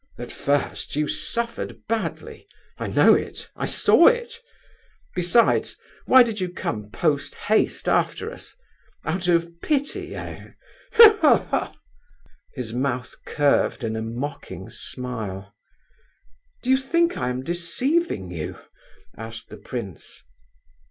At 0.17 0.31
first 0.31 0.95
you 0.95 1.07
suffered 1.07 1.85
badly—I 1.87 2.87
know 2.87 3.13
it—I 3.13 3.67
saw 3.67 4.07
it. 4.07 4.39
Besides, 5.13 5.77
why 6.07 6.23
did 6.23 6.41
you 6.41 6.51
come 6.51 6.89
post 6.89 7.35
haste 7.35 7.87
after 7.87 8.31
us? 8.33 8.55
Out 9.05 9.27
of 9.27 9.61
pity, 9.61 10.15
eh? 10.15 10.53
He, 10.97 11.03
he, 11.07 11.11
he!" 11.11 11.65
His 12.55 12.73
mouth 12.73 13.13
curved 13.27 13.83
in 13.83 13.95
a 13.95 14.01
mocking 14.01 14.71
smile. 14.71 15.53
"Do 16.63 16.71
you 16.71 16.77
think 16.77 17.15
I 17.15 17.29
am 17.29 17.43
deceiving 17.43 18.31
you?" 18.31 18.57
asked 19.15 19.49
the 19.49 19.57
prince. 19.57 20.23